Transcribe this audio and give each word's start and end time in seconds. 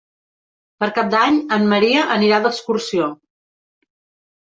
Per 0.83 0.89
Cap 0.95 1.11
d'Any 1.11 1.37
en 1.59 1.69
Maria 1.75 2.09
anirà 2.17 2.43
d'excursió. 2.49 3.15